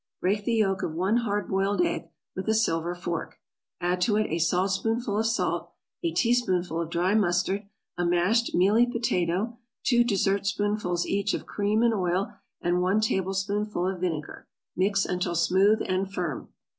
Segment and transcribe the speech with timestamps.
[0.11, 3.37] = Break the yolk of one hard boiled egg with a silver fork,
[3.79, 5.69] add to it a saltspoonful of salt,
[6.03, 7.67] a teaspoonful of dry mustard,
[7.99, 14.01] a mashed mealy potato, two dessertspoonfuls each of cream and oil, and one tablespoonful of
[14.01, 16.49] vinegar; mix until smooth and firm.